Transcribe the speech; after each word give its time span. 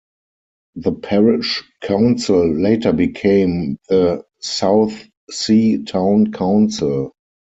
The 0.77 0.93
Parish 0.93 1.61
Council 1.81 2.55
later 2.55 2.91
became 2.91 3.77
the 3.87 4.23
Southsea 4.39 5.83
Town 5.83 6.31
Council. 6.31 7.11